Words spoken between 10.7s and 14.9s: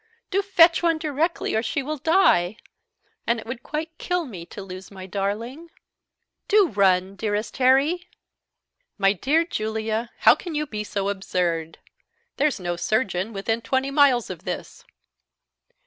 so absurd? There's no surgeon within twenty miles of this."